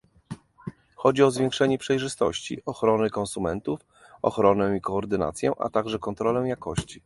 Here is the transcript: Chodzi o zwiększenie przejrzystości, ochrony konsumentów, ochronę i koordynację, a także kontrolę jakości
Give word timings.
Chodzi 0.95 1.23
o 1.23 1.31
zwiększenie 1.31 1.77
przejrzystości, 1.77 2.65
ochrony 2.65 3.09
konsumentów, 3.09 3.79
ochronę 4.21 4.77
i 4.77 4.81
koordynację, 4.81 5.51
a 5.59 5.69
także 5.69 5.99
kontrolę 5.99 6.47
jakości 6.49 6.99